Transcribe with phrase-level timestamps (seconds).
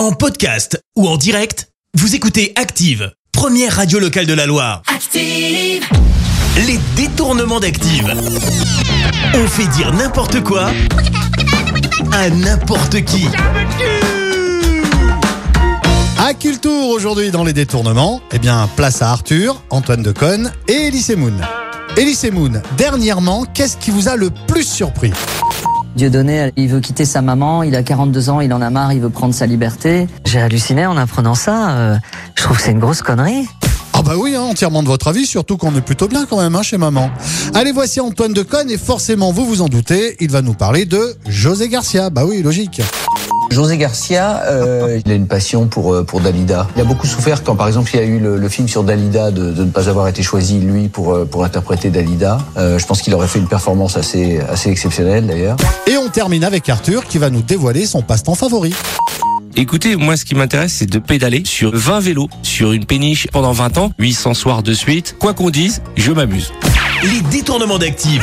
[0.00, 4.80] En podcast ou en direct, vous écoutez Active, première radio locale de la Loire.
[4.86, 5.84] Active,
[6.56, 8.10] Les détournements d'Active.
[9.34, 10.70] On fait dire n'importe quoi
[12.12, 13.26] à n'importe qui.
[16.18, 21.14] À Cultour aujourd'hui dans les détournements, eh bien place à Arthur, Antoine Deconne et Elise
[21.14, 21.36] Moon.
[21.98, 25.12] Elise Moon, dernièrement, qu'est-ce qui vous a le plus surpris?
[25.96, 29.00] Dieudonné, il veut quitter sa maman, il a 42 ans, il en a marre, il
[29.00, 30.06] veut prendre sa liberté.
[30.24, 31.70] J'ai halluciné en apprenant ça.
[31.72, 31.96] euh,
[32.36, 33.48] je trouve que c'est une grosse connerie.
[33.92, 36.54] Ah bah oui, hein, entièrement de votre avis, surtout qu'on est plutôt bien quand même
[36.54, 37.10] hein, chez maman.
[37.54, 41.16] Allez, voici Antoine Deconne et forcément, vous vous en doutez, il va nous parler de
[41.28, 42.08] José Garcia.
[42.08, 42.80] Bah oui, logique.
[43.50, 46.68] José Garcia, euh, il a une passion pour euh, pour Dalida.
[46.76, 48.84] Il a beaucoup souffert quand, par exemple, il y a eu le, le film sur
[48.84, 52.38] Dalida de, de ne pas avoir été choisi lui pour euh, pour interpréter Dalida.
[52.56, 55.56] Euh, je pense qu'il aurait fait une performance assez assez exceptionnelle d'ailleurs.
[55.86, 58.72] Et on termine avec Arthur qui va nous dévoiler son passe-temps favori.
[59.56, 63.52] Écoutez, moi ce qui m'intéresse c'est de pédaler sur 20 vélos sur une péniche pendant
[63.52, 65.16] 20 ans, 800 soirs de suite.
[65.18, 66.52] Quoi qu'on dise, je m'amuse.
[67.02, 68.22] Les détournements d'Active.